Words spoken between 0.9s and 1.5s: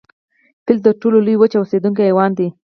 ټولو لوی